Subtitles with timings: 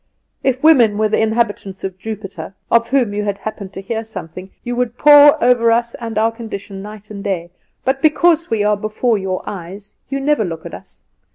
[0.43, 4.49] If women were the inhabitants of Jupiter, of whom you had happened to hear something,
[4.63, 7.51] you would pore over us and our condition night and day;
[7.85, 11.01] but because we are before your eyes you never look at us.